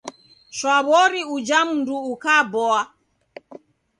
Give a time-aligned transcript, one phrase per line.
[0.57, 2.81] Shwawori uja mndu ukaboa